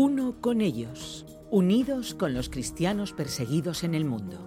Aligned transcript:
Uno 0.00 0.36
con 0.40 0.60
ellos, 0.60 1.26
unidos 1.50 2.14
con 2.14 2.32
los 2.32 2.48
cristianos 2.48 3.12
perseguidos 3.12 3.82
en 3.82 3.96
el 3.96 4.04
mundo. 4.04 4.38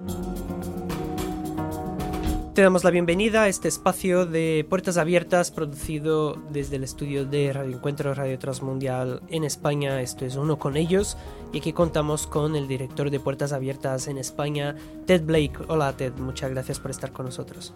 Te 2.55 2.62
damos 2.62 2.86
la 2.86 2.89
bienvenida 2.89 3.43
a 3.43 3.47
este 3.50 3.68
espacio 3.68 4.25
de 4.25 4.66
Puertas 4.70 4.95
Abiertas 4.95 5.52
producido 5.52 6.41
desde 6.54 6.77
el 6.77 6.86
estudio 6.86 7.25
de 7.25 7.52
Radio 7.52 7.75
Encuentro 7.75 8.14
Radio 8.14 8.39
Transmundial 8.39 9.23
en 9.27 9.43
España. 9.43 10.00
Esto 10.00 10.25
es 10.25 10.38
Uno 10.38 10.57
con 10.57 10.77
ellos 10.77 11.18
y 11.52 11.57
aquí 11.57 11.73
contamos 11.73 12.27
con 12.27 12.55
el 12.55 12.70
director 12.70 13.11
de 13.11 13.20
Puertas 13.20 13.52
Abiertas 13.52 14.07
en 14.07 14.20
España, 14.20 14.77
Ted 15.05 15.25
Blake. 15.25 15.59
Hola 15.68 15.91
Ted, 15.97 16.13
muchas 16.13 16.49
gracias 16.52 16.79
por 16.79 16.91
estar 16.91 17.11
con 17.11 17.25
nosotros. 17.25 17.73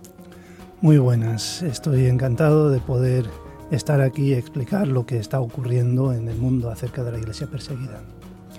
Muy 0.80 0.98
buenas, 0.98 1.62
estoy 1.62 2.06
encantado 2.06 2.70
de 2.70 2.80
poder 2.80 3.26
estar 3.72 4.02
aquí 4.02 4.30
y 4.30 4.34
explicar 4.34 4.88
lo 4.88 5.06
que 5.06 5.18
está 5.18 5.40
ocurriendo 5.40 6.14
en 6.14 6.28
el 6.28 6.38
mundo 6.38 6.70
acerca 6.70 7.04
de 7.04 7.12
la 7.12 7.18
iglesia 7.18 7.48
perseguida. 7.48 8.02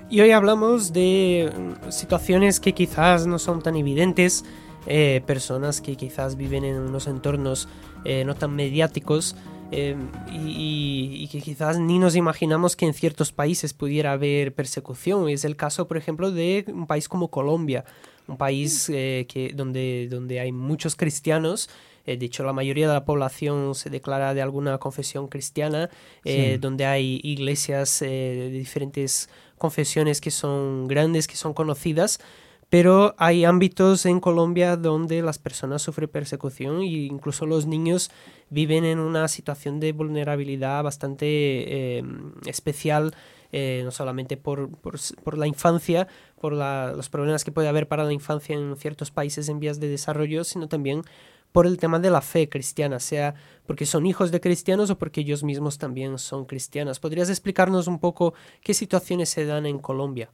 Y 0.08 0.20
hoy 0.20 0.30
hablamos 0.30 0.92
de 0.92 1.50
situaciones 1.88 2.60
que 2.60 2.72
quizás 2.72 3.26
no 3.26 3.38
son 3.38 3.60
tan 3.60 3.76
evidentes, 3.76 4.44
eh, 4.86 5.20
personas 5.26 5.80
que 5.80 5.96
quizás 5.96 6.36
viven 6.36 6.64
en 6.64 6.76
unos 6.76 7.08
entornos 7.08 7.68
eh, 8.04 8.24
no 8.24 8.36
tan 8.36 8.54
mediáticos 8.54 9.34
eh, 9.72 9.96
y, 10.32 11.16
y, 11.18 11.26
que 11.26 11.40
quizás 11.40 11.80
ni 11.80 11.98
nos 11.98 12.14
imaginamos 12.14 12.76
que 12.76 12.86
en 12.86 12.94
ciertos 12.94 13.32
países 13.32 13.74
pudiera 13.74 14.12
haber 14.12 14.54
persecución. 14.54 15.28
Es 15.28 15.44
el 15.44 15.56
caso, 15.56 15.88
por 15.88 15.96
ejemplo, 15.96 16.30
de 16.30 16.64
un 16.68 16.86
país 16.86 17.08
como 17.08 17.32
Colombia, 17.32 17.84
un 18.28 18.36
país 18.36 18.86
que, 18.86 19.52
donde, 19.54 20.08
donde 20.10 20.40
hay 20.40 20.52
muchos 20.52 20.96
cristianos. 20.96 21.68
Eh, 22.06 22.16
de 22.16 22.26
hecho, 22.26 22.44
la 22.44 22.52
mayoría 22.52 22.86
de 22.86 22.94
la 22.94 23.04
población 23.04 23.74
se 23.74 23.90
declara 23.90 24.32
de 24.32 24.40
alguna 24.40 24.78
confesión 24.78 25.26
cristiana, 25.26 25.90
eh, 26.24 26.58
donde 26.60 26.86
hay 26.86 27.20
iglesias 27.24 28.00
eh, 28.02 28.06
de 28.06 28.50
diferentes 28.50 29.28
confesiones 29.58 30.20
que 30.20 30.30
son 30.30 30.86
grandes, 30.86 31.26
que 31.26 31.36
son 31.36 31.52
conocidas, 31.52 32.20
pero 32.68 33.14
hay 33.18 33.44
ámbitos 33.44 34.06
en 34.06 34.20
Colombia 34.20 34.76
donde 34.76 35.22
las 35.22 35.38
personas 35.38 35.82
sufren 35.82 36.08
persecución 36.08 36.82
e 36.82 36.86
incluso 36.86 37.46
los 37.46 37.66
niños 37.66 38.10
viven 38.50 38.84
en 38.84 38.98
una 38.98 39.28
situación 39.28 39.78
de 39.80 39.92
vulnerabilidad 39.92 40.82
bastante 40.82 42.02
especial, 42.44 43.14
no 43.52 43.90
solamente 43.92 44.36
por, 44.36 44.70
por, 44.78 45.38
la 45.38 45.46
infancia, 45.46 46.08
por 46.46 46.52
los 46.52 47.08
problemas 47.08 47.42
que 47.42 47.50
puede 47.50 47.66
haber 47.66 47.88
para 47.88 48.04
la 48.04 48.12
infancia 48.12 48.54
en 48.54 48.76
ciertos 48.76 49.10
países 49.10 49.48
en 49.48 49.58
vías 49.58 49.80
de 49.80 49.88
desarrollo, 49.88 50.44
sino 50.44 50.68
también 50.68 51.02
por 51.50 51.66
el 51.66 51.76
tema 51.76 51.98
de 51.98 52.08
la 52.08 52.20
fe 52.20 52.48
cristiana, 52.48 53.00
sea 53.00 53.34
porque 53.66 53.84
son 53.84 54.06
hijos 54.06 54.30
de 54.30 54.40
cristianos 54.40 54.90
o 54.90 54.96
porque 54.96 55.22
ellos 55.22 55.42
mismos 55.42 55.76
también 55.76 56.18
son 56.18 56.44
cristianos. 56.44 57.00
¿Podrías 57.00 57.30
explicarnos 57.30 57.88
un 57.88 57.98
poco 57.98 58.34
qué 58.62 58.74
situaciones 58.74 59.28
se 59.28 59.44
dan 59.44 59.66
en 59.66 59.80
Colombia? 59.80 60.30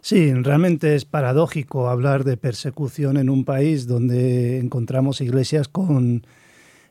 Sí, 0.00 0.34
realmente 0.34 0.96
es 0.96 1.04
paradójico 1.04 1.88
hablar 1.88 2.24
de 2.24 2.36
persecución 2.36 3.16
en 3.16 3.30
un 3.30 3.44
país 3.44 3.86
donde 3.86 4.58
encontramos 4.58 5.20
iglesias 5.20 5.68
con 5.68 6.26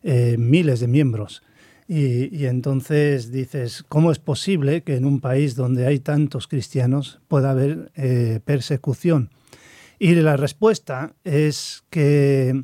eh, 0.03 0.37
miles 0.39 0.79
de 0.79 0.87
miembros. 0.87 1.43
Y, 1.87 2.45
entonces 2.47 3.31
dices, 3.31 3.83
¿cómo 3.87 4.11
es 4.11 4.17
posible 4.17 4.81
que 4.81 4.95
en 4.95 5.05
un 5.05 5.19
país 5.19 5.55
donde 5.55 5.85
hay 5.85 5.99
tantos 5.99 6.47
cristianos 6.47 7.19
pueda 7.27 7.51
haber 7.51 7.91
eh, 7.95 8.39
persecución? 8.43 9.29
Y 9.99 10.15
la 10.15 10.35
respuesta 10.35 11.13
es 11.23 11.83
que 11.91 12.63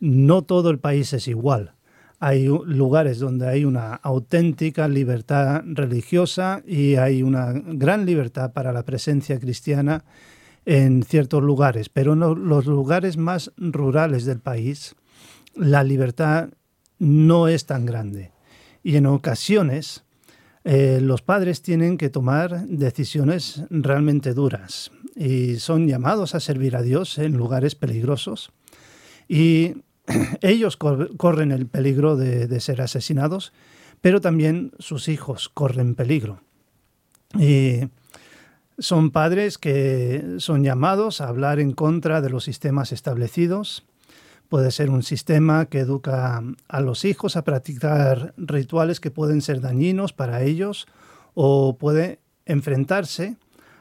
no 0.00 0.42
todo 0.42 0.70
el 0.70 0.78
país 0.78 1.12
es 1.12 1.28
igual. 1.28 1.74
Hay 2.20 2.46
lugares 2.46 3.18
donde 3.18 3.48
hay 3.48 3.66
una 3.66 3.94
auténtica 3.96 4.88
libertad 4.88 5.62
religiosa 5.66 6.62
y 6.66 6.94
hay 6.94 7.22
una 7.22 7.52
gran 7.52 8.06
libertad 8.06 8.52
para 8.52 8.72
la 8.72 8.84
presencia 8.84 9.38
cristiana 9.38 10.04
en 10.64 11.02
ciertos 11.02 11.42
lugares, 11.42 11.90
pero 11.90 12.14
en 12.14 12.20
los 12.20 12.64
lugares 12.64 13.18
más 13.18 13.52
rurales 13.58 14.24
del 14.24 14.40
país 14.40 14.94
la 15.54 15.84
libertad 15.84 16.48
no 16.98 17.48
es 17.48 17.66
tan 17.66 17.84
grande. 17.84 18.33
Y 18.84 18.96
en 18.96 19.06
ocasiones 19.06 20.04
eh, 20.62 21.00
los 21.02 21.22
padres 21.22 21.60
tienen 21.60 21.98
que 21.98 22.08
tomar 22.08 22.66
decisiones 22.66 23.64
realmente 23.70 24.32
duras 24.32 24.92
y 25.16 25.56
son 25.56 25.86
llamados 25.86 26.34
a 26.34 26.40
servir 26.40 26.76
a 26.76 26.82
Dios 26.82 27.18
en 27.18 27.36
lugares 27.36 27.74
peligrosos. 27.74 28.50
Y 29.28 29.82
ellos 30.40 30.76
corren 30.76 31.52
el 31.52 31.66
peligro 31.66 32.16
de, 32.16 32.60
ser 32.60 32.80
asesinados, 32.80 33.52
pero 34.00 34.20
también 34.20 34.72
sus 34.78 35.08
hijos 35.08 35.48
corren 35.48 35.94
peligro. 35.94 36.40
Y 37.38 37.88
son 38.78 39.10
padres 39.10 39.58
que 39.58 40.36
son 40.38 40.62
llamados 40.62 41.20
a 41.20 41.28
hablar 41.28 41.58
en 41.58 41.72
contra 41.72 42.20
de 42.20 42.30
los 42.30 42.44
sistemas 42.44 42.92
establecidos. 42.92 43.84
Puede 44.48 44.70
ser 44.70 44.90
un 44.90 45.02
sistema 45.02 45.66
que 45.66 45.80
educa 45.80 46.42
a 46.68 46.80
los 46.80 47.04
hijos 47.04 47.36
a 47.36 47.44
practicar 47.44 48.34
rituales 48.36 49.00
que 49.00 49.10
pueden 49.10 49.42
ser 49.42 49.60
dañinos 49.60 50.12
para 50.12 50.42
ellos 50.42 50.86
o 51.34 51.76
puede 51.76 52.20
enfrentarse 52.46 53.36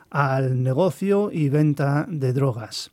al 0.09 0.63
negocio 0.63 1.29
y 1.31 1.49
venta 1.49 2.05
de 2.07 2.33
drogas. 2.33 2.91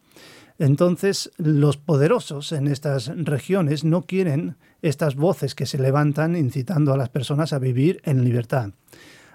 Entonces, 0.59 1.31
los 1.39 1.79
poderosos 1.79 2.53
en 2.53 2.67
estas 2.67 3.07
regiones 3.17 3.83
no 3.83 4.03
quieren 4.03 4.57
estas 4.83 5.15
voces 5.15 5.55
que 5.55 5.65
se 5.65 5.79
levantan 5.79 6.37
incitando 6.37 6.93
a 6.93 6.99
las 6.99 7.09
personas 7.09 7.53
a 7.53 7.59
vivir 7.59 8.03
en 8.05 8.25
libertad, 8.25 8.73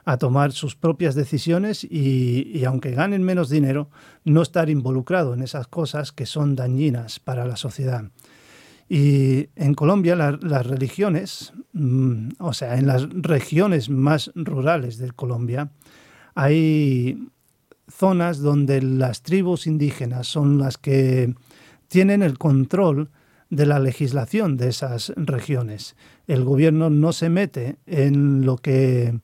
a 0.04 0.18
tomar 0.18 0.52
sus 0.52 0.76
propias 0.76 1.16
decisiones 1.16 1.84
y, 1.84 2.64
aunque 2.66 2.92
ganen 2.92 3.24
menos 3.24 3.50
dinero, 3.50 3.90
no 4.24 4.44
estar 4.44 4.70
involucrado 4.70 5.34
en 5.34 5.42
esas 5.42 5.68
cosas 5.68 6.12
que 6.12 6.28
son 6.28 6.56
dañinas 6.56 7.20
para 7.20 7.46
la 7.46 7.56
sociedad. 7.56 8.06
Y 8.88 9.50
en 9.56 9.74
Colombia 9.74 10.16
las 10.16 10.68
religiones, 10.68 11.54
mm, 11.74 12.30
o 12.40 12.54
sea, 12.54 12.78
en 12.78 12.86
las 12.88 13.08
regiones 13.10 13.90
más 13.90 14.32
rurales 14.36 14.98
de 14.98 15.12
Colombia, 15.12 15.72
hay 16.36 17.30
zonas 17.88 18.40
donde 18.40 18.82
las 18.82 19.22
tribus 19.22 19.68
indígenas 19.68 20.28
son 20.28 20.60
las 20.60 20.78
que 20.78 21.34
tienen 21.88 22.22
el 22.22 22.38
control 22.38 23.10
de 23.50 23.66
la 23.66 23.80
legislación 23.80 24.58
de 24.58 24.70
esas 24.70 25.14
regiones. 25.16 25.96
El 26.28 26.44
gobierno 26.44 26.90
no 26.90 27.14
se 27.14 27.30
mete 27.30 27.78
en 27.86 28.46
lo 28.46 28.58
que 28.58 29.20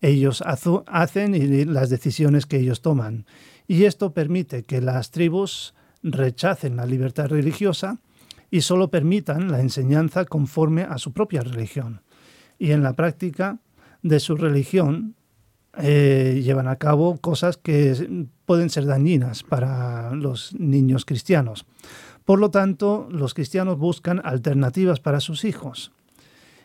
ellos 0.00 0.42
hacen 0.86 1.34
y 1.34 1.64
las 1.64 1.90
decisiones 1.90 2.46
que 2.46 2.58
ellos 2.58 2.82
toman. 2.82 3.26
Y 3.68 3.84
esto 3.84 4.12
permite 4.12 4.64
que 4.64 4.80
las 4.80 5.10
tribus 5.10 5.74
rechacen 6.02 6.76
la 6.76 6.86
libertad 6.86 7.26
religiosa 7.26 7.98
y 8.50 8.62
solo 8.62 8.90
permitan 8.90 9.50
la 9.50 9.60
enseñanza 9.60 10.24
conforme 10.24 10.82
a 10.82 10.98
su 10.98 11.12
propia 11.12 11.42
religión. 11.42 12.02
Y 12.58 12.72
en 12.72 12.82
la 12.82 12.94
práctica 12.94 13.58
de 14.02 14.20
su 14.20 14.36
religión 14.36 15.14
eh, 15.78 16.40
llevan 16.42 16.68
a 16.68 16.76
cabo 16.76 17.18
cosas 17.18 17.56
que 17.56 18.26
pueden 18.44 18.70
ser 18.70 18.86
dañinas 18.86 19.42
para 19.44 20.12
los 20.14 20.52
niños 20.58 21.04
cristianos. 21.04 21.66
Por 22.24 22.38
lo 22.38 22.50
tanto, 22.50 23.08
los 23.10 23.34
cristianos 23.34 23.78
buscan 23.78 24.20
alternativas 24.24 25.00
para 25.00 25.20
sus 25.20 25.44
hijos. 25.44 25.92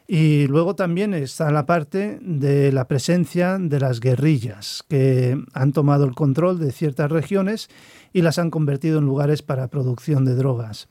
Y 0.07 0.45
luego 0.47 0.75
también 0.75 1.15
está 1.15 1.51
la 1.51 1.65
parte 1.65 2.19
de 2.21 2.71
la 2.71 2.87
presencia 2.87 3.57
de 3.59 3.79
las 3.79 3.99
guerrillas, 3.99 4.83
que 4.87 5.35
han 5.53 5.71
tomado 5.71 6.05
el 6.05 6.13
control 6.13 6.59
de 6.59 6.71
ciertas 6.71 7.11
regiones 7.11 7.69
y 8.13 8.21
las 8.21 8.37
han 8.37 8.51
convertido 8.51 8.99
en 8.99 9.05
lugares 9.05 9.41
para 9.41 9.67
producción 9.67 10.25
de 10.25 10.35
drogas. 10.35 10.87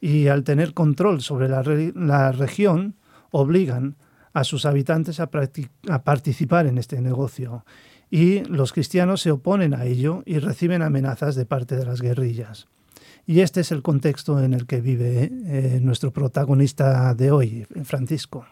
Y 0.00 0.28
al 0.28 0.44
tener 0.44 0.74
control 0.74 1.20
sobre 1.22 1.48
la, 1.48 2.32
región, 2.32 2.94
obligan 3.30 3.96
a 4.32 4.44
sus 4.44 4.64
habitantes 4.64 5.20
a, 5.20 5.30
a 5.88 6.02
participar 6.02 6.66
en 6.66 6.78
este 6.78 7.00
negocio 7.00 7.64
y 8.10 8.44
los 8.44 8.72
cristianos 8.72 9.20
se 9.20 9.30
oponen 9.30 9.74
a 9.74 9.84
ello 9.84 10.22
y 10.24 10.38
reciben 10.38 10.82
amenazas 10.82 11.34
de 11.34 11.46
parte 11.46 11.76
de 11.76 11.84
las 11.84 12.00
guerrillas. 12.00 12.66
Y 13.26 13.40
este 13.40 13.60
es 13.60 13.72
el 13.72 13.82
contexto 13.82 14.42
en 14.42 14.54
el 14.54 14.66
que 14.66 14.80
vive 14.80 15.30
eh, 15.30 15.80
nuestro 15.82 16.12
protagonista 16.12 17.14
de 17.14 17.30
hoy, 17.30 17.66
Francisco. 17.84 18.46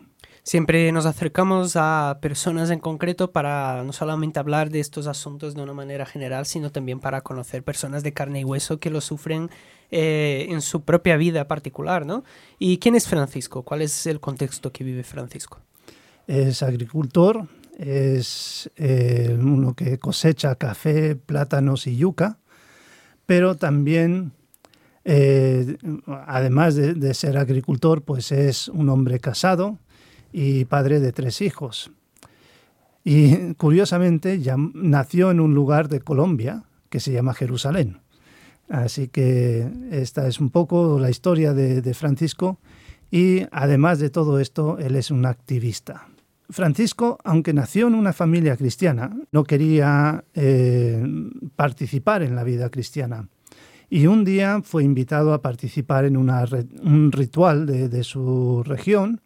Siempre 0.46 0.92
nos 0.92 1.06
acercamos 1.06 1.72
a 1.74 2.18
personas 2.22 2.70
en 2.70 2.78
concreto 2.78 3.32
para 3.32 3.82
no 3.82 3.92
solamente 3.92 4.38
hablar 4.38 4.70
de 4.70 4.78
estos 4.78 5.08
asuntos 5.08 5.56
de 5.56 5.62
una 5.62 5.72
manera 5.72 6.06
general, 6.06 6.46
sino 6.46 6.70
también 6.70 7.00
para 7.00 7.22
conocer 7.22 7.64
personas 7.64 8.04
de 8.04 8.12
carne 8.12 8.42
y 8.42 8.44
hueso 8.44 8.78
que 8.78 8.88
lo 8.88 9.00
sufren 9.00 9.50
eh, 9.90 10.46
en 10.48 10.60
su 10.60 10.82
propia 10.82 11.16
vida 11.16 11.48
particular, 11.48 12.06
¿no? 12.06 12.22
¿Y 12.60 12.78
quién 12.78 12.94
es 12.94 13.08
Francisco? 13.08 13.64
¿Cuál 13.64 13.82
es 13.82 14.06
el 14.06 14.20
contexto 14.20 14.70
que 14.70 14.84
vive 14.84 15.02
Francisco? 15.02 15.58
es 16.28 16.62
agricultor, 16.62 17.48
es 17.76 18.70
eh, 18.76 19.36
uno 19.36 19.74
que 19.74 19.98
cosecha 19.98 20.54
café, 20.54 21.16
plátanos 21.16 21.88
y 21.88 21.96
yuca, 21.96 22.38
pero 23.26 23.56
también, 23.56 24.30
eh, 25.04 25.76
además 26.28 26.76
de, 26.76 27.14
ser 27.14 27.36
agricultor, 27.36 28.02
pues 28.02 28.30
es 28.30 28.68
un 28.68 28.88
hombre 28.90 29.18
casado 29.18 29.80
y 30.32 30.64
padre 30.64 31.00
de 31.00 31.12
tres 31.12 31.40
hijos. 31.40 31.90
Y 33.04 33.54
curiosamente 33.54 34.40
ya 34.40 34.56
nació 34.74 35.30
en 35.30 35.40
un 35.40 35.54
lugar 35.54 35.88
de 35.88 36.00
Colombia 36.00 36.64
que 36.88 37.00
se 37.00 37.12
llama 37.12 37.34
Jerusalén. 37.34 38.00
Así 38.68 39.08
que 39.08 39.70
esta 39.92 40.26
es 40.26 40.40
un 40.40 40.50
poco 40.50 40.98
la 40.98 41.10
historia 41.10 41.54
de, 41.54 41.94
Francisco 41.94 42.58
y 43.10 43.42
además 43.52 44.00
de 44.00 44.10
todo 44.10 44.40
esto, 44.40 44.78
él 44.78 44.96
es 44.96 45.10
un 45.10 45.24
activista. 45.24 46.08
Francisco, 46.50 47.18
aunque 47.24 47.52
nació 47.52 47.86
en 47.88 47.94
una 47.94 48.12
familia 48.12 48.56
cristiana, 48.56 49.16
no 49.32 49.44
quería 49.44 50.24
eh, 50.34 51.04
participar 51.54 52.22
en 52.22 52.34
la 52.34 52.44
vida 52.44 52.70
cristiana. 52.70 53.28
Y 53.88 54.06
un 54.06 54.24
día 54.24 54.60
fue 54.62 54.82
invitado 54.82 55.32
a 55.32 55.42
participar 55.42 56.04
en 56.04 56.16
un 56.16 57.12
ritual 57.12 57.66
de, 57.66 58.04
su 58.04 58.62
región. 58.64 59.20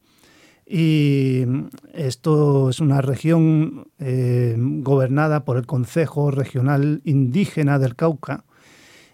Y 0.72 1.44
esto 1.92 2.70
es 2.70 2.78
una 2.78 3.00
región 3.00 3.88
eh, 3.98 4.54
gobernada 4.56 5.44
por 5.44 5.56
el 5.56 5.66
Consejo 5.66 6.30
Regional 6.30 7.00
Indígena 7.04 7.80
del 7.80 7.96
Cauca. 7.96 8.44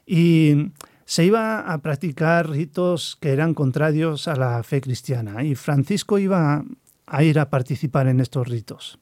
Y 0.04 0.72
se 1.06 1.24
iba 1.24 1.60
a 1.60 1.78
practicar 1.78 2.50
ritos 2.50 3.16
que 3.18 3.30
eran 3.30 3.54
contrarios 3.54 4.28
a 4.28 4.36
la 4.36 4.62
fe 4.62 4.82
cristiana. 4.82 5.44
Y 5.44 5.54
Francisco 5.54 6.18
iba 6.18 6.62
a 7.06 7.24
ir 7.24 7.38
a 7.38 7.48
participar 7.48 8.08
en 8.08 8.20
estos 8.20 8.46
ritos 8.46 8.98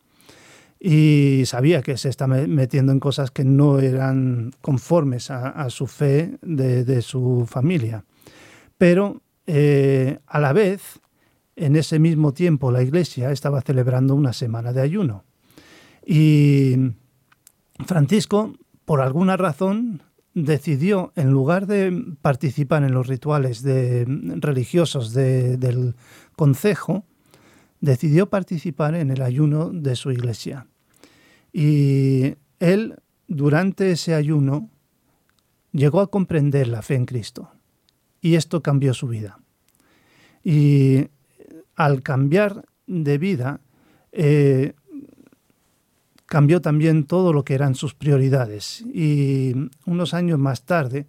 y 0.87 1.45
sabía 1.47 1.81
que 1.81 1.97
se 1.97 2.11
está 2.11 2.27
metiendo 2.27 2.93
en 2.93 3.01
cosas 3.01 3.31
que 3.31 3.43
no 3.43 3.79
eran 3.79 4.53
conformes 4.61 5.31
a, 5.31 5.71
su 5.71 5.87
fe 5.87 6.37
de, 6.43 7.01
su 7.01 7.47
familia. 7.51 8.05
Pero 8.77 9.23
eh, 9.47 10.19
a 10.27 10.41
la 10.41 10.53
vez, 10.53 11.01
en 11.57 11.77
ese 11.77 11.99
mismo 11.99 12.33
tiempo, 12.33 12.71
la 12.71 12.83
iglesia 12.83 13.31
estaba 13.31 13.61
celebrando 13.61 14.15
una 14.15 14.33
semana 14.33 14.73
de 14.73 14.81
ayuno. 14.81 15.25
Y 16.05 16.75
Francisco, 17.87 18.55
por 18.85 19.01
alguna 19.01 19.37
razón, 19.37 20.03
decidió, 20.35 21.13
en 21.15 21.31
lugar 21.31 21.67
de 21.67 22.17
participar 22.21 22.83
en 22.83 22.93
los 22.93 23.07
rituales 23.07 23.63
religiosos 23.65 25.15
del 25.15 25.95
concejo, 26.37 27.05
decidió 27.81 28.29
participar 28.29 28.95
en 28.95 29.11
el 29.11 29.23
ayuno 29.23 29.71
de 29.71 29.95
su 29.97 30.11
iglesia. 30.11 30.67
Y 31.53 32.35
él, 32.59 32.97
durante 33.29 33.93
ese 33.93 34.15
ayuno, 34.15 34.71
llegó 35.73 36.01
a 36.01 36.11
comprender 36.11 36.67
la 36.69 36.83
fe 36.83 36.95
en 36.97 37.07
Cristo. 37.07 37.51
Y 38.21 38.35
esto 38.35 38.63
cambió 38.63 38.95
su 38.95 39.07
vida. 39.07 39.39
Y 40.43 41.09
al 41.77 42.03
cambiar 42.03 42.65
de 42.87 43.19
vida, 43.19 43.61
eh, 44.13 44.75
cambió 46.27 46.61
también 46.61 47.05
todo 47.05 47.33
lo 47.33 47.45
que 47.45 47.55
eran 47.55 47.75
sus 47.75 47.95
prioridades. 47.95 48.83
Y 48.93 49.55
unos 49.87 50.15
años 50.15 50.39
más 50.39 50.65
tarde, 50.65 51.07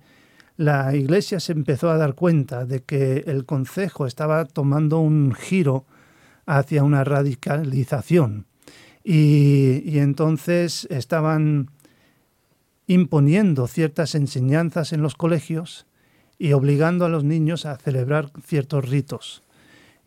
la 0.57 0.95
iglesia 0.95 1.39
se 1.39 1.51
empezó 1.51 1.89
a 1.89 1.97
dar 1.97 2.15
cuenta 2.15 2.65
de 2.65 2.81
que 2.83 3.23
el 3.27 3.45
concejo 3.45 4.05
estaba 4.05 4.45
tomando 4.45 4.99
un 4.99 5.33
giro 5.33 5.85
hacia 6.45 6.83
una 6.83 7.03
radicalización 7.03 8.45
y, 9.03 9.99
entonces 9.99 10.87
estaban 10.89 11.69
imponiendo 12.87 13.67
ciertas 13.67 14.15
enseñanzas 14.15 14.93
en 14.93 15.01
los 15.01 15.15
colegios 15.15 15.85
y 16.37 16.53
obligando 16.53 17.05
a 17.05 17.09
los 17.09 17.23
niños 17.23 17.65
a 17.65 17.77
celebrar 17.77 18.31
ciertos 18.43 18.89
ritos. 18.89 19.44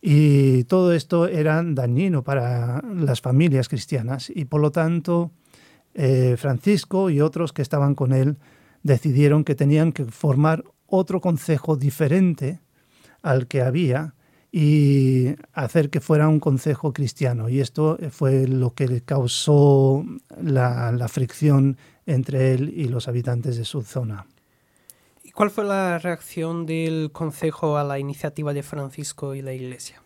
Y 0.01 0.63
todo 0.65 0.93
esto 0.93 1.27
era 1.27 1.61
dañino 1.63 2.23
para 2.23 2.81
las 2.81 3.21
familias 3.21 3.67
cristianas 3.67 4.31
y 4.33 4.45
por 4.45 4.61
lo 4.61 4.71
tanto 4.71 5.31
eh, 5.93 6.35
Francisco 6.37 7.09
y 7.09 7.19
otros 7.19 7.51
que 7.51 7.61
estaban 7.61 7.95
con 7.95 8.13
él 8.13 8.37
decidieron 8.83 9.43
que 9.43 9.55
tenían 9.55 9.91
que 9.91 10.05
formar 10.05 10.63
otro 10.85 11.19
consejo 11.19 11.75
diferente 11.75 12.61
al 13.21 13.47
que 13.47 13.61
había 13.61 14.15
y 14.51 15.35
hacer 15.53 15.89
que 15.89 15.99
fuera 15.99 16.27
un 16.27 16.39
concejo 16.39 16.93
cristiano. 16.93 17.49
Y 17.49 17.59
esto 17.59 17.97
fue 18.09 18.47
lo 18.47 18.73
que 18.73 19.01
causó 19.01 20.05
la, 20.41 20.91
la, 20.91 21.07
fricción 21.07 21.77
entre 22.05 22.53
él 22.53 22.73
y 22.75 22.85
los 22.85 23.07
habitantes 23.07 23.57
de 23.57 23.65
su 23.65 23.81
zona. 23.83 24.25
¿Y 25.39 25.41
cuál 25.41 25.51
fue 25.51 25.63
la 25.63 25.97
reacción 25.99 26.65
del 26.65 27.11
concejo 27.13 27.77
a 27.77 27.85
la 27.85 27.97
iniciativa 27.97 28.53
de 28.53 28.61
Francisco 28.61 29.35
y 29.35 29.41
la 29.41 29.53
iglesia? 29.53 30.03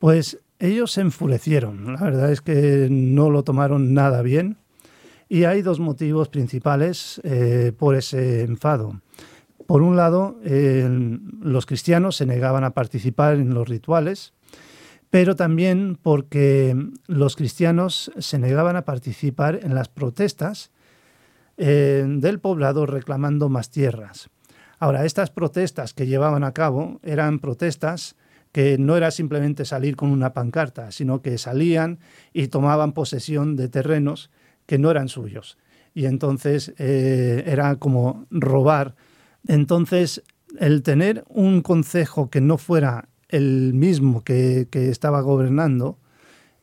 Pues 0.00 0.40
ellos 0.58 0.90
se 0.90 1.02
enfurecieron. 1.02 1.92
La 1.92 2.00
verdad 2.00 2.32
es 2.32 2.40
que 2.40 2.88
no 2.90 3.30
lo 3.30 3.44
tomaron 3.44 3.94
nada 3.94 4.22
bien. 4.22 4.56
Y 5.28 5.44
hay 5.44 5.62
dos 5.62 5.78
motivos 5.78 6.28
principales 6.28 7.20
eh, 7.22 7.70
por 7.78 7.94
ese 7.94 8.42
enfado. 8.42 9.00
Por 9.64 9.82
un 9.82 9.94
lado, 9.94 10.40
los 10.42 11.64
cristianos 11.64 12.16
se 12.16 12.26
negaban 12.26 12.64
a 12.64 12.74
participar 12.74 13.36
en 13.36 13.54
los 13.54 13.68
rituales, 13.68 14.32
pero 15.08 15.36
también 15.36 15.96
porque 16.02 16.76
los 17.06 17.36
cristianos 17.36 18.10
se 18.18 18.40
negaban 18.40 18.74
a 18.74 18.84
participar 18.84 19.60
en 19.62 19.76
las 19.76 19.88
protestas 19.88 20.72
del 21.56 22.38
poblado 22.40 22.84
reclamando 22.84 23.48
más 23.48 23.70
tierras. 23.70 24.28
Ahora, 24.78 25.06
estas 25.06 25.30
protestas 25.30 25.94
que 25.94 26.06
llevaban 26.06 26.44
a 26.44 26.52
cabo 26.52 27.00
eran 27.02 27.38
protestas 27.38 28.16
que 28.52 28.76
no 28.78 28.96
era 28.96 29.10
simplemente 29.10 29.64
salir 29.64 29.96
con 29.96 30.10
una 30.10 30.34
pancarta, 30.34 30.90
sino 30.90 31.22
que 31.22 31.38
salían 31.38 31.98
y 32.32 32.48
tomaban 32.48 32.92
posesión 32.92 33.56
de 33.56 33.68
terrenos 33.68 34.30
que 34.66 34.78
no 34.78 34.90
eran 34.90 35.08
suyos. 35.08 35.56
Y 35.94 36.04
entonces 36.04 36.74
eh, 36.78 37.44
era 37.46 37.76
como 37.76 38.26
robar 38.30 38.94
entonces, 39.46 40.22
el 40.58 40.82
tener 40.82 41.24
un 41.28 41.62
concejo 41.62 42.30
que 42.30 42.40
no 42.40 42.58
fuera 42.58 43.08
el 43.28 43.74
mismo 43.74 44.24
que, 44.24 44.68
estaba 44.72 45.20
gobernando, 45.20 45.98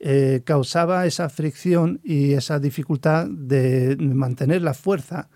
eh, 0.06 0.42
causaba 0.44 1.06
esa 1.06 1.30
fricción 1.30 2.02
y 2.04 2.34
esa 2.34 2.60
dificultad 2.60 3.26
de 3.28 3.96
mantener 3.98 4.62
la 4.62 4.74
fuerza 4.74 5.30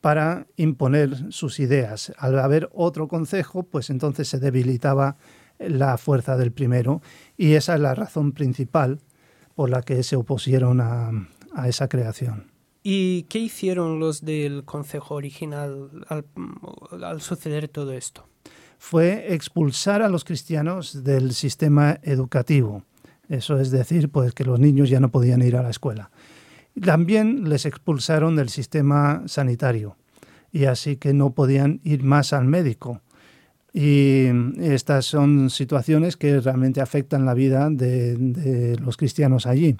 para 0.00 0.46
imponer 0.56 1.32
sus 1.32 1.60
ideas. 1.60 2.12
Al 2.16 2.38
haber 2.38 2.70
otro 2.72 3.06
concejo, 3.06 3.64
pues 3.64 3.90
entonces 3.90 4.28
se 4.28 4.38
debilitaba 4.38 5.16
la 5.58 5.98
fuerza 5.98 6.36
del 6.36 6.52
primero 6.52 7.02
y 7.36 7.52
esa 7.52 7.74
es 7.74 7.80
la 7.80 7.94
razón 7.94 8.32
principal 8.32 9.00
por 9.54 9.68
la 9.68 9.82
que 9.82 10.02
se 10.02 10.16
opusieron 10.16 10.80
a 10.80 11.68
esa 11.68 11.88
creación. 11.88 12.54
¿Y 12.86 13.22
qué 13.24 13.38
hicieron 13.38 13.98
los 13.98 14.22
del 14.26 14.64
Consejo 14.64 15.14
original 15.14 15.88
al, 16.08 17.20
suceder 17.22 17.68
todo 17.68 17.94
esto? 17.94 18.28
Fue 18.78 19.32
expulsar 19.32 20.02
a 20.02 20.10
los 20.10 20.24
cristianos 20.24 21.02
del 21.02 21.32
sistema 21.32 21.98
educativo. 22.02 22.84
Eso 23.28 23.58
es 23.58 23.70
decir, 23.70 24.10
pues 24.10 24.32
que 24.32 24.44
los 24.44 24.60
niños 24.60 24.90
ya 24.90 25.00
no 25.00 25.10
podían 25.10 25.42
ir 25.42 25.56
a 25.56 25.62
la 25.62 25.70
escuela. 25.70 26.10
También 26.80 27.48
les 27.48 27.66
expulsaron 27.66 28.36
del 28.36 28.48
sistema 28.48 29.22
sanitario 29.26 29.96
y 30.50 30.64
así 30.64 30.96
que 30.96 31.14
no 31.14 31.34
podían 31.34 31.80
ir 31.84 32.02
más 32.02 32.32
al 32.32 32.46
médico. 32.46 33.00
Y 33.72 34.26
estas 34.60 35.04
son 35.04 35.50
situaciones 35.50 36.16
que 36.16 36.38
realmente 36.40 36.80
afectan 36.80 37.26
la 37.26 37.34
vida 37.34 37.70
de, 37.70 38.76
los 38.80 38.96
cristianos 38.96 39.46
allí. 39.46 39.76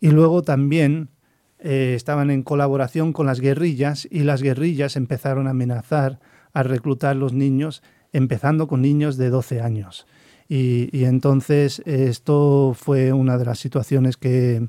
Y 0.00 0.10
luego 0.10 0.42
también 0.42 1.10
eh, 1.58 1.92
estaban 1.94 2.30
en 2.30 2.42
colaboración 2.42 3.12
con 3.12 3.26
las 3.26 3.40
guerrillas 3.40 4.08
y 4.10 4.20
las 4.20 4.42
guerrillas 4.42 4.96
empezaron 4.96 5.46
a 5.46 5.50
amenazar 5.50 6.20
a 6.54 6.62
reclutar 6.62 7.16
los 7.16 7.34
niños, 7.34 7.82
empezando 8.12 8.66
con 8.66 8.80
niños 8.80 9.18
de 9.18 9.28
12 9.28 9.60
años. 9.60 10.06
Y, 10.48 11.04
entonces 11.04 11.82
esto 11.84 12.74
fue 12.74 13.12
una 13.12 13.36
de 13.36 13.44
las 13.44 13.58
situaciones 13.58 14.16
que 14.16 14.66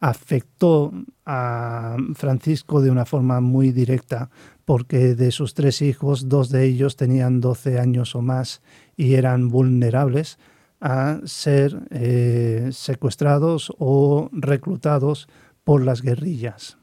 afectó 0.00 0.92
a 1.24 1.96
Francisco 2.14 2.80
de 2.80 2.90
una 2.90 3.04
forma 3.04 3.40
muy 3.40 3.70
directa, 3.70 4.30
porque 4.64 5.14
de 5.14 5.30
sus 5.30 5.54
tres 5.54 5.82
hijos, 5.82 6.28
dos 6.28 6.48
de 6.50 6.64
ellos 6.64 6.96
tenían 6.96 7.40
12 7.40 7.78
años 7.78 8.14
o 8.16 8.22
más 8.22 8.60
y 8.96 9.14
eran 9.14 9.48
vulnerables 9.48 10.38
a 10.80 11.20
ser 11.24 11.78
eh, 11.90 12.70
secuestrados 12.72 13.72
o 13.78 14.30
reclutados 14.32 15.28
por 15.62 15.84
las 15.84 16.02
guerrillas. 16.02 16.78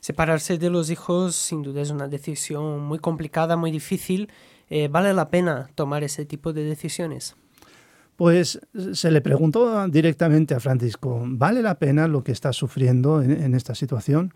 Separarse 0.00 0.58
de 0.58 0.68
los 0.68 0.90
hijos 0.90 1.34
sin 1.34 1.62
duda 1.62 1.80
es 1.80 1.90
una 1.90 2.08
decisión 2.08 2.84
muy 2.84 2.98
complicada, 2.98 3.56
muy 3.56 3.70
difícil. 3.70 4.30
Eh, 4.68 4.88
¿Vale 4.88 5.14
la 5.14 5.30
pena 5.30 5.70
tomar 5.74 6.04
ese 6.04 6.26
tipo 6.26 6.52
de 6.52 6.64
decisiones? 6.64 7.36
Pues 8.16 8.60
se 8.92 9.10
le 9.10 9.20
preguntó 9.20 9.88
directamente 9.88 10.54
a 10.54 10.60
Francisco, 10.60 11.22
¿vale 11.26 11.62
la 11.62 11.78
pena 11.78 12.06
lo 12.06 12.22
que 12.22 12.32
está 12.32 12.52
sufriendo 12.52 13.22
en, 13.22 13.54
esta 13.54 13.74
situación? 13.74 14.32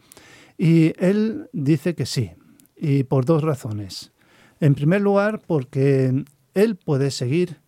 Y 0.56 0.92
él 0.98 1.48
dice 1.52 1.94
que 1.94 2.04
sí, 2.04 2.32
y 2.76 3.04
por 3.04 3.24
dos 3.24 3.42
razones. 3.42 4.12
En 4.60 4.74
primer 4.74 5.00
lugar, 5.00 5.40
porque 5.46 6.24
él 6.54 6.76
puede 6.76 7.12
seguir 7.12 7.58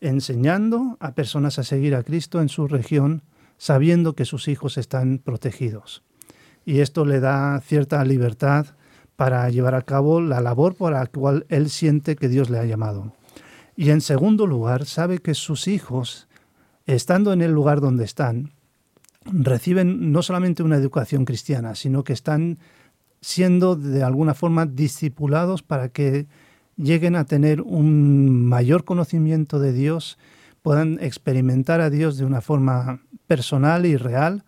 enseñando 0.00 0.96
a 1.00 1.14
personas 1.14 1.58
a 1.58 1.64
seguir 1.64 1.94
a 1.94 2.02
Cristo 2.02 2.40
en 2.40 2.48
su 2.48 2.66
región 2.66 3.22
sabiendo 3.58 4.14
que 4.14 4.24
sus 4.24 4.48
hijos 4.48 4.78
están 4.78 5.18
protegidos. 5.18 6.04
Y 6.64 6.80
esto 6.80 7.04
le 7.04 7.20
da 7.20 7.60
cierta 7.60 8.02
libertad 8.04 8.66
para 9.16 9.50
llevar 9.50 9.74
a 9.74 9.82
cabo 9.82 10.20
la 10.20 10.40
labor 10.40 10.76
por 10.76 10.92
la 10.92 11.06
cual 11.06 11.44
él 11.48 11.68
siente 11.70 12.14
que 12.14 12.28
Dios 12.28 12.50
le 12.50 12.58
ha 12.58 12.64
llamado. 12.64 13.12
Y 13.78 13.90
en 13.90 14.00
segundo 14.00 14.48
lugar, 14.48 14.86
sabe 14.86 15.18
que 15.18 15.34
sus 15.34 15.68
hijos, 15.68 16.26
estando 16.86 17.32
en 17.32 17.42
el 17.42 17.52
lugar 17.52 17.80
donde 17.80 18.04
están, 18.04 18.50
reciben 19.24 20.10
no 20.10 20.22
solamente 20.22 20.64
una 20.64 20.74
educación 20.74 21.24
cristiana, 21.24 21.76
sino 21.76 22.02
que 22.02 22.12
están 22.12 22.58
siendo 23.20 23.76
de 23.76 24.02
alguna 24.02 24.34
forma 24.34 24.66
discipulados 24.66 25.62
para 25.62 25.90
que 25.90 26.26
lleguen 26.76 27.14
a 27.14 27.24
tener 27.24 27.60
un 27.60 28.46
mayor 28.46 28.82
conocimiento 28.82 29.60
de 29.60 29.72
Dios, 29.72 30.18
puedan 30.60 30.98
experimentar 31.00 31.80
a 31.80 31.88
Dios 31.88 32.18
de 32.18 32.24
una 32.24 32.40
forma 32.40 33.02
personal 33.28 33.86
y 33.86 33.96
real, 33.96 34.42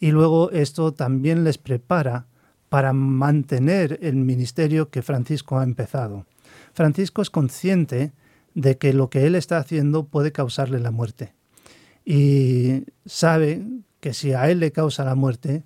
y 0.00 0.10
luego 0.10 0.50
esto 0.52 0.94
también 0.94 1.44
les 1.44 1.58
prepara 1.58 2.28
para 2.70 2.94
mantener 2.94 3.98
el 4.00 4.16
ministerio 4.16 4.88
que 4.88 5.02
Francisco 5.02 5.58
ha 5.58 5.64
empezado. 5.64 6.24
Francisco 6.72 7.20
es 7.20 7.28
consciente 7.28 8.14
de 8.54 8.78
que 8.78 8.92
lo 8.92 9.10
que 9.10 9.26
él 9.26 9.34
está 9.34 9.58
haciendo 9.58 10.06
puede 10.06 10.32
causarle 10.32 10.78
la 10.80 10.90
muerte 10.90 11.34
y 12.04 12.84
sabe 13.06 13.62
que 14.00 14.12
si 14.12 14.32
a 14.32 14.50
él 14.50 14.60
le 14.60 14.72
causa 14.72 15.04
la 15.04 15.14
muerte, 15.14 15.64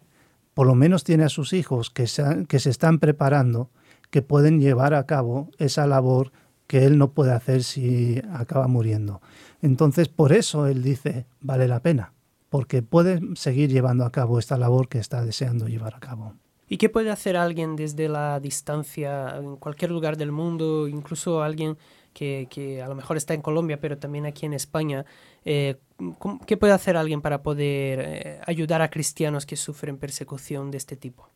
por 0.55 0.67
lo 0.67 0.75
menos 0.75 1.05
tiene 1.05 1.25
a 1.25 1.29
sus 1.29 1.53
hijos 1.53 1.91
que 1.91 2.07
se, 2.07 2.47
que 2.47 2.61
se 2.61 2.71
están 2.71 2.99
preparando, 2.99 3.71
que 4.11 4.23
pueden 4.23 4.61
llevar 4.61 4.95
a 4.95 5.07
cabo 5.07 5.51
esa 5.59 5.87
labor 5.87 6.33
que 6.67 6.85
él 6.85 6.99
no 6.99 7.13
puede 7.13 7.33
hacer 7.33 7.65
si 7.65 8.23
acaba 8.33 8.69
muriendo. 8.69 9.21
Entonces, 9.63 10.09
por 10.09 10.33
eso 10.33 10.67
él 10.67 10.83
dice, 10.83 11.27
vale 11.41 11.67
la 11.67 11.81
pena, 11.81 12.13
porque 12.51 12.83
puede 12.83 13.21
seguir 13.35 13.71
llevando 13.71 14.05
a 14.05 14.13
cabo 14.13 14.39
esta 14.39 14.57
labor 14.57 14.89
que 14.89 14.99
está 14.99 15.25
deseando 15.25 15.67
llevar 15.67 15.95
a 15.97 16.01
cabo. 16.01 16.35
¿Y 16.69 16.77
qué 16.77 16.91
puede 16.91 17.11
hacer 17.11 17.37
alguien 17.37 17.77
desde 17.77 18.09
la 18.09 18.39
distancia, 18.41 19.37
en 19.39 19.57
cualquier 19.57 19.91
lugar 19.91 20.19
del 20.19 20.31
mundo, 20.31 20.87
incluso 20.87 21.43
alguien 21.43 21.79
que, 22.19 22.83
a 22.83 22.89
lo 22.89 22.95
mejor 22.95 23.17
está 23.17 23.35
en 23.35 23.43
Colombia, 23.43 23.81
pero 23.81 23.99
también 23.99 24.27
aquí 24.27 24.47
en 24.47 24.53
España. 24.53 25.05
Eh, 25.45 25.77
¿Qué 26.47 26.57
puede 26.57 26.73
hacer 26.73 26.97
alguien 26.97 27.21
para 27.21 27.43
poder 27.43 28.01
eh, 28.03 28.41
ayudar 28.47 28.83
a 28.83 28.91
cristianos 28.91 29.47
que 29.47 29.57
sufren 29.57 29.99
persecución 29.99 30.71
de 30.71 30.79
este 30.79 30.97
tipo? 30.97 31.29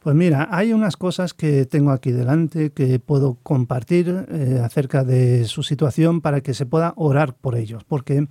Pues 0.00 0.14
mira, 0.14 0.48
hay 0.50 0.72
unas 0.72 0.96
cosas 0.96 1.34
que 1.34 1.66
tengo 1.66 1.90
aquí 1.90 2.12
delante 2.12 2.70
que 2.70 2.98
puedo 2.98 3.38
compartir 3.42 4.26
eh, 4.30 4.60
acerca 4.62 5.04
de 5.04 5.44
su 5.46 5.62
situación 5.62 6.20
para 6.20 6.40
que 6.40 6.54
se 6.54 6.66
pueda 6.66 6.92
orar 6.96 7.34
por 7.34 7.56
ellos, 7.56 7.84
porque 7.84 8.28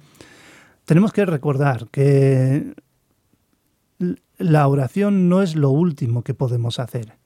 tenemos 0.86 1.12
que 1.12 1.26
recordar 1.26 1.88
que 1.90 2.76
la 4.38 4.68
oración 4.68 5.28
no 5.30 5.42
es 5.42 5.56
lo 5.56 5.70
último 5.70 6.24
que 6.24 6.34
podemos 6.34 6.80
hacer. 6.80 7.18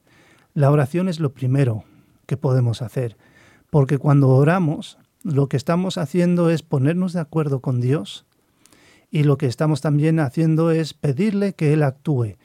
La 0.54 0.72
oración 0.72 1.10
es 1.10 1.20
lo 1.20 1.34
primero 1.34 1.84
que 2.26 2.38
podemos 2.38 2.82
hacer. 2.82 3.18
Porque 3.70 3.98
cuando 3.98 4.30
oramos, 4.30 4.98
lo 5.24 5.48
que 5.48 5.58
estamos 5.58 5.98
haciendo 5.98 6.50
es 6.50 6.64
ponernos 6.64 7.14
de 7.14 7.20
acuerdo 7.20 7.60
con 7.60 7.82
Dios 7.82 8.26
y 9.12 9.24
lo 9.24 9.38
que 9.38 9.48
estamos 9.48 9.82
también 9.82 10.20
haciendo 10.20 10.72
es 10.72 10.94
pedirle 10.94 11.54
que 11.54 11.74
Él 11.74 11.84
actúe. 11.84 12.38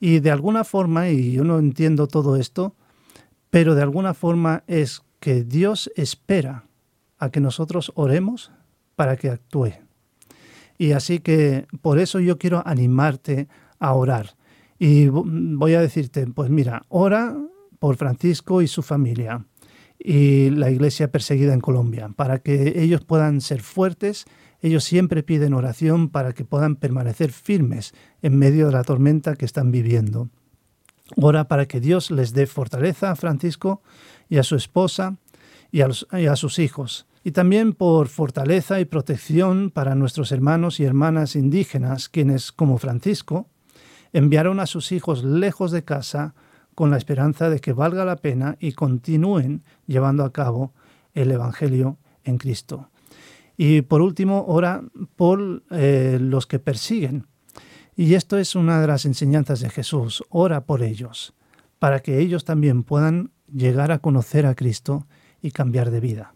Y 0.00 0.20
de 0.20 0.30
alguna 0.30 0.64
forma, 0.64 1.08
y 1.08 1.32
yo 1.32 1.44
no 1.44 1.58
entiendo 1.58 2.06
todo 2.06 2.36
esto, 2.36 2.74
pero 3.50 3.74
de 3.74 3.82
alguna 3.82 4.14
forma 4.14 4.62
es 4.66 5.02
que 5.20 5.42
Dios 5.42 5.90
espera 5.96 6.66
a 7.18 7.30
que 7.30 7.40
nosotros 7.40 7.92
oremos 7.94 8.52
para 8.94 9.16
que 9.16 9.30
actúe. 9.30 9.72
Y 10.78 10.92
así 10.92 11.20
que 11.20 11.66
por 11.80 11.98
eso 11.98 12.20
yo 12.20 12.38
quiero 12.38 12.62
animarte 12.66 13.48
a 13.78 13.94
orar. 13.94 14.36
Y 14.78 15.08
voy 15.08 15.74
a 15.74 15.80
decirte, 15.80 16.26
pues 16.26 16.50
mira, 16.50 16.84
ora 16.88 17.36
por 17.78 17.96
Francisco 17.96 18.60
y 18.60 18.68
su 18.68 18.82
familia 18.82 19.46
y 19.98 20.50
la 20.50 20.70
iglesia 20.70 21.10
perseguida 21.10 21.54
en 21.54 21.60
Colombia, 21.60 22.10
para 22.14 22.38
que 22.38 22.80
ellos 22.82 23.04
puedan 23.04 23.40
ser 23.40 23.62
fuertes. 23.62 24.24
Ellos 24.60 24.84
siempre 24.84 25.22
piden 25.22 25.54
oración 25.54 26.08
para 26.08 26.32
que 26.32 26.44
puedan 26.44 26.76
permanecer 26.76 27.32
firmes 27.32 27.94
en 28.22 28.38
medio 28.38 28.66
de 28.66 28.72
la 28.72 28.84
tormenta 28.84 29.36
que 29.36 29.44
están 29.44 29.70
viviendo. 29.70 30.28
Ora 31.14 31.46
para 31.46 31.66
que 31.66 31.80
Dios 31.80 32.10
les 32.10 32.32
dé 32.32 32.46
fortaleza 32.46 33.10
a 33.10 33.16
Francisco 33.16 33.82
y 34.28 34.38
a 34.38 34.42
su 34.42 34.56
esposa 34.56 35.16
y 35.70 35.82
a, 35.82 35.88
y 36.12 36.26
a 36.26 36.36
sus 36.36 36.58
hijos. 36.58 37.06
Y 37.22 37.32
también 37.32 37.72
por 37.72 38.08
fortaleza 38.08 38.80
y 38.80 38.84
protección 38.84 39.70
para 39.70 39.94
nuestros 39.94 40.32
hermanos 40.32 40.80
y 40.80 40.84
hermanas 40.84 41.36
indígenas, 41.36 42.08
quienes, 42.08 42.52
como 42.52 42.78
Francisco, 42.78 43.48
enviaron 44.12 44.60
a 44.60 44.66
sus 44.66 44.92
hijos 44.92 45.24
lejos 45.24 45.70
de 45.72 45.84
casa 45.84 46.34
con 46.76 46.90
la 46.90 46.98
esperanza 46.98 47.50
de 47.50 47.58
que 47.58 47.72
valga 47.72 48.04
la 48.04 48.16
pena 48.16 48.56
y 48.60 48.72
continúen 48.72 49.64
llevando 49.86 50.24
a 50.24 50.32
cabo 50.32 50.74
el 51.14 51.30
Evangelio 51.32 51.96
en 52.22 52.36
Cristo. 52.36 52.90
Y 53.56 53.80
por 53.80 54.02
último, 54.02 54.44
ora 54.46 54.82
por 55.16 55.62
eh, 55.70 56.18
los 56.20 56.46
que 56.46 56.58
persiguen. 56.58 57.26
Y 57.96 58.12
esto 58.12 58.36
es 58.36 58.54
una 58.54 58.78
de 58.80 58.86
las 58.86 59.06
enseñanzas 59.06 59.60
de 59.60 59.70
Jesús. 59.70 60.22
Ora 60.28 60.66
por 60.66 60.82
ellos, 60.82 61.32
para 61.78 62.00
que 62.00 62.20
ellos 62.20 62.44
también 62.44 62.82
puedan 62.82 63.32
llegar 63.50 63.90
a 63.90 64.00
conocer 64.00 64.44
a 64.44 64.54
Cristo 64.54 65.06
y 65.40 65.52
cambiar 65.52 65.90
de 65.90 66.00
vida. 66.00 66.35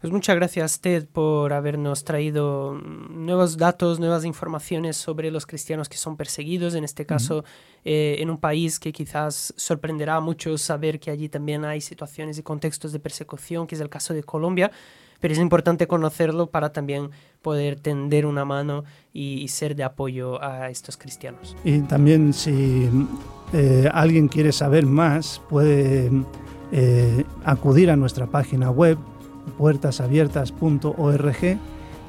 Pues 0.00 0.12
muchas 0.12 0.36
gracias, 0.36 0.80
Ted, 0.80 1.06
por 1.06 1.52
habernos 1.52 2.04
traído 2.04 2.74
nuevos 2.74 3.56
datos, 3.56 3.98
nuevas 3.98 4.24
informaciones 4.24 4.96
sobre 4.96 5.32
los 5.32 5.44
cristianos 5.44 5.88
que 5.88 5.96
son 5.96 6.16
perseguidos, 6.16 6.74
en 6.76 6.84
este 6.84 7.04
caso 7.04 7.44
eh, 7.84 8.16
en 8.20 8.30
un 8.30 8.38
país 8.38 8.78
que 8.78 8.92
quizás 8.92 9.52
sorprenderá 9.56 10.14
a 10.14 10.20
muchos 10.20 10.62
saber 10.62 11.00
que 11.00 11.10
allí 11.10 11.28
también 11.28 11.64
hay 11.64 11.80
situaciones 11.80 12.38
y 12.38 12.44
contextos 12.44 12.92
de 12.92 13.00
persecución, 13.00 13.66
que 13.66 13.74
es 13.74 13.80
el 13.80 13.88
caso 13.88 14.14
de 14.14 14.22
Colombia, 14.22 14.70
pero 15.18 15.34
es 15.34 15.40
importante 15.40 15.88
conocerlo 15.88 16.48
para 16.48 16.72
también 16.72 17.10
poder 17.42 17.80
tender 17.80 18.24
una 18.24 18.44
mano 18.44 18.84
y, 19.12 19.48
ser 19.48 19.74
de 19.74 19.82
apoyo 19.82 20.40
a 20.40 20.70
estos 20.70 20.96
cristianos. 20.96 21.56
Y 21.64 21.80
también 21.80 22.32
si 22.32 22.88
eh, 23.52 23.88
alguien 23.92 24.28
quiere 24.28 24.52
saber 24.52 24.86
más, 24.86 25.42
puede 25.48 26.08
eh, 26.70 27.24
acudir 27.44 27.90
a 27.90 27.96
nuestra 27.96 28.26
página 28.26 28.70
web 28.70 28.96
puertasabiertas.org 29.48 31.58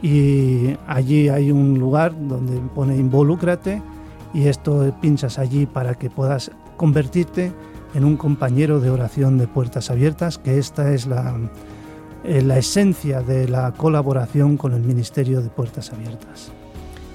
y 0.01 0.77
allí 0.87 1.29
hay 1.29 1.51
un 1.51 1.77
lugar 1.77 2.15
donde 2.27 2.57
pone 2.73 2.95
involúcrate 2.95 3.81
y 4.33 4.47
esto 4.47 4.95
pinchas 5.01 5.39
allí 5.39 5.65
para 5.65 5.95
que 5.95 6.09
puedas 6.09 6.51
convertirte 6.77 7.51
en 7.93 8.05
un 8.05 8.17
compañero 8.17 8.79
de 8.79 8.89
oración 8.89 9.37
de 9.37 9.47
puertas 9.47 9.89
abiertas, 9.89 10.37
que 10.37 10.59
esta 10.59 10.93
es 10.93 11.07
la, 11.07 11.35
eh, 12.23 12.41
la 12.41 12.57
esencia 12.57 13.21
de 13.21 13.47
la 13.47 13.71
colaboración 13.71 14.57
con 14.57 14.73
el 14.73 14.81
Ministerio 14.81 15.41
de 15.41 15.49
Puertas 15.49 15.91
Abiertas. 15.91 16.51